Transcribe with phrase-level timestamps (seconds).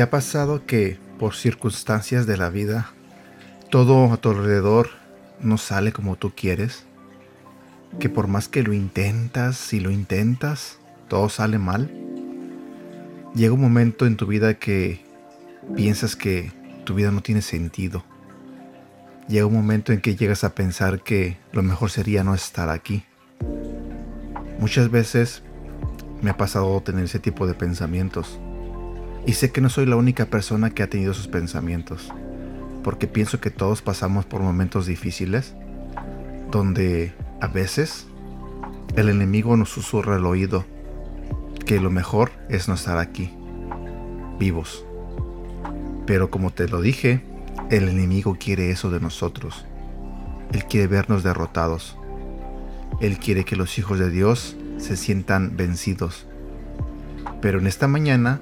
[0.00, 2.90] ¿Te ha pasado que por circunstancias de la vida
[3.68, 4.88] todo a tu alrededor
[5.40, 6.86] no sale como tú quieres?
[7.98, 10.78] Que por más que lo intentas y lo intentas,
[11.08, 11.99] todo sale mal.
[13.34, 15.04] Llega un momento en tu vida que
[15.76, 16.50] piensas que
[16.84, 18.04] tu vida no tiene sentido.
[19.28, 23.04] Llega un momento en que llegas a pensar que lo mejor sería no estar aquí.
[24.58, 25.44] Muchas veces
[26.20, 28.40] me ha pasado tener ese tipo de pensamientos
[29.26, 32.12] y sé que no soy la única persona que ha tenido esos pensamientos,
[32.82, 35.54] porque pienso que todos pasamos por momentos difíciles,
[36.50, 38.08] donde a veces
[38.96, 40.64] el enemigo nos susurra al oído
[41.70, 43.30] que lo mejor es no estar aquí,
[44.40, 44.84] vivos.
[46.04, 47.22] Pero como te lo dije,
[47.70, 49.66] el enemigo quiere eso de nosotros.
[50.52, 51.96] Él quiere vernos derrotados.
[53.00, 56.26] Él quiere que los hijos de Dios se sientan vencidos.
[57.40, 58.40] Pero en esta mañana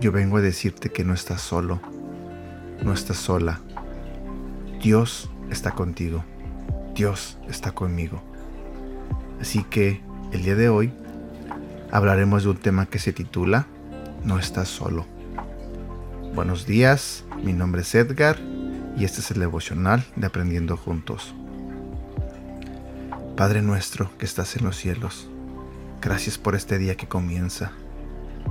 [0.00, 1.78] yo vengo a decirte que no estás solo,
[2.82, 3.60] no estás sola.
[4.82, 6.24] Dios está contigo,
[6.94, 8.22] Dios está conmigo.
[9.42, 10.00] Así que
[10.32, 10.90] el día de hoy
[11.92, 13.66] hablaremos de un tema que se titula
[14.24, 15.06] No estás solo.
[16.34, 18.38] Buenos días, mi nombre es Edgar
[18.96, 21.34] y este es el devocional de Aprendiendo Juntos.
[23.36, 25.28] Padre nuestro que estás en los cielos,
[26.00, 27.72] gracias por este día que comienza.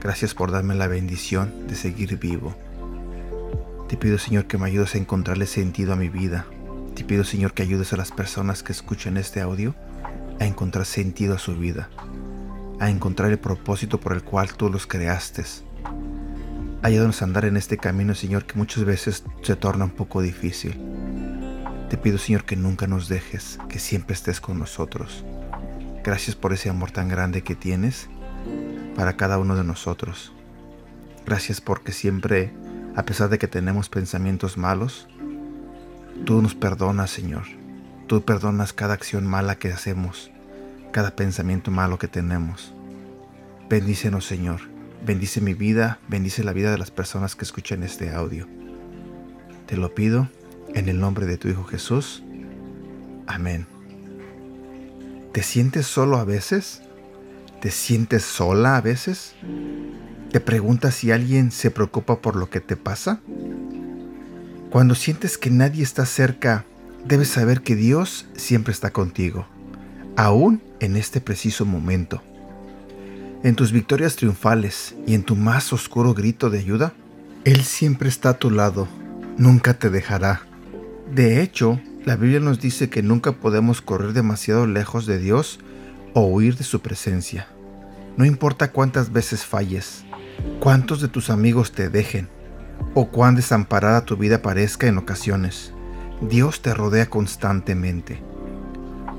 [0.00, 2.54] Gracias por darme la bendición de seguir vivo.
[3.88, 6.46] Te pido Señor que me ayudes a encontrarle sentido a mi vida.
[6.94, 9.74] Te pido Señor que ayudes a las personas que escuchan este audio
[10.40, 11.90] a encontrar sentido a su vida,
[12.80, 15.44] a encontrar el propósito por el cual tú los creaste.
[16.82, 20.78] Ayúdanos a andar en este camino, Señor, que muchas veces se torna un poco difícil.
[21.88, 25.24] Te pido, Señor, que nunca nos dejes, que siempre estés con nosotros.
[26.02, 28.08] Gracias por ese amor tan grande que tienes
[28.94, 30.32] para cada uno de nosotros.
[31.24, 32.52] Gracias porque siempre,
[32.96, 35.08] a pesar de que tenemos pensamientos malos,
[36.26, 37.44] tú nos perdonas, Señor.
[38.06, 40.30] Tú perdonas cada acción mala que hacemos,
[40.92, 42.73] cada pensamiento malo que tenemos.
[43.68, 44.60] Bendícenos, Señor.
[45.06, 48.46] Bendice mi vida, bendice la vida de las personas que escuchan este audio.
[49.66, 50.28] Te lo pido
[50.74, 52.22] en el nombre de tu Hijo Jesús.
[53.26, 53.66] Amén.
[55.32, 56.82] ¿Te sientes solo a veces?
[57.60, 59.34] ¿Te sientes sola a veces?
[60.30, 63.20] ¿Te preguntas si alguien se preocupa por lo que te pasa?
[64.70, 66.66] Cuando sientes que nadie está cerca,
[67.06, 69.46] debes saber que Dios siempre está contigo,
[70.16, 72.22] aún en este preciso momento.
[73.44, 76.94] En tus victorias triunfales y en tu más oscuro grito de ayuda,
[77.44, 78.88] Él siempre está a tu lado,
[79.36, 80.40] nunca te dejará.
[81.14, 85.58] De hecho, la Biblia nos dice que nunca podemos correr demasiado lejos de Dios
[86.14, 87.46] o huir de su presencia.
[88.16, 90.06] No importa cuántas veces falles,
[90.58, 92.30] cuántos de tus amigos te dejen
[92.94, 95.74] o cuán desamparada tu vida parezca en ocasiones,
[96.22, 98.22] Dios te rodea constantemente.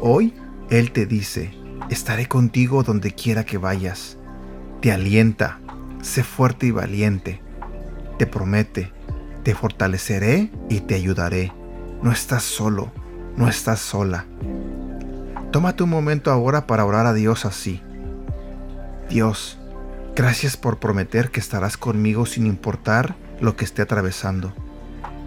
[0.00, 0.32] Hoy
[0.70, 1.52] Él te dice,
[1.90, 4.16] estaré contigo donde quiera que vayas.
[4.80, 5.60] Te alienta,
[6.02, 7.40] sé fuerte y valiente.
[8.18, 8.92] Te promete,
[9.42, 11.52] te fortaleceré y te ayudaré.
[12.02, 12.92] No estás solo,
[13.36, 14.26] no estás sola.
[15.50, 17.80] Tómate un momento ahora para orar a Dios así.
[19.08, 19.58] Dios,
[20.16, 24.52] gracias por prometer que estarás conmigo sin importar lo que esté atravesando.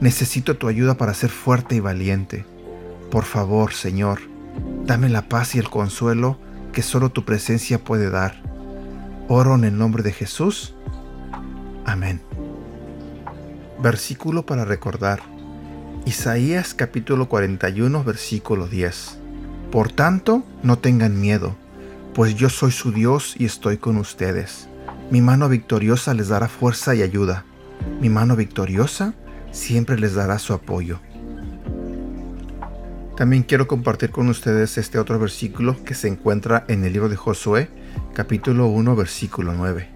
[0.00, 2.44] Necesito tu ayuda para ser fuerte y valiente.
[3.10, 4.20] Por favor, Señor,
[4.84, 6.38] dame la paz y el consuelo
[6.72, 8.42] que solo tu presencia puede dar.
[9.28, 10.74] Oro en el nombre de Jesús.
[11.84, 12.20] Amén.
[13.82, 15.20] Versículo para recordar.
[16.04, 19.18] Isaías capítulo 41 versículo 10.
[19.70, 21.56] Por tanto, no tengan miedo
[22.14, 24.68] pues yo soy su Dios y estoy con ustedes.
[25.10, 27.44] Mi mano victoriosa les dará fuerza y ayuda.
[28.00, 29.14] Mi mano victoriosa
[29.50, 31.00] siempre les dará su apoyo.
[33.22, 37.14] También quiero compartir con ustedes este otro versículo que se encuentra en el libro de
[37.14, 37.68] Josué,
[38.14, 39.88] capítulo 1, versículo 9.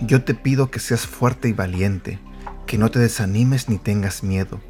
[0.00, 2.18] Yo te pido que seas fuerte y valiente,
[2.66, 4.60] que no te desanimes ni tengas miedo,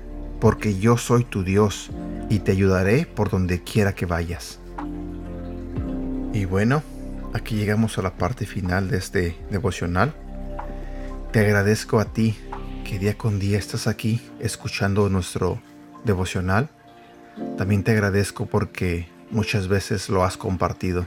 [0.43, 1.91] porque yo soy tu Dios
[2.29, 4.59] y te ayudaré por donde quiera que vayas.
[6.35, 6.83] Y bueno,
[7.33, 10.15] aquí llegamos a la parte final de este devocional.
[11.33, 12.37] Te agradezco a ti
[12.85, 15.63] que día con día estás aquí escuchando nuestro
[16.05, 16.69] devocional.
[17.57, 21.07] También te agradezco porque muchas veces lo has compartido.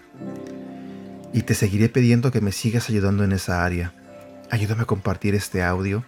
[1.33, 3.93] Y te seguiré pidiendo que me sigas ayudando en esa área.
[4.49, 6.03] Ayúdame a compartir este audio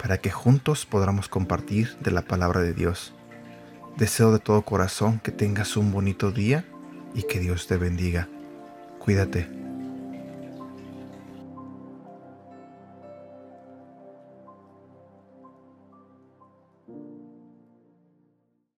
[0.00, 3.14] para que juntos podamos compartir de la palabra de Dios.
[3.96, 6.64] Deseo de todo corazón que tengas un bonito día
[7.14, 8.28] y que Dios te bendiga.
[8.98, 9.65] Cuídate.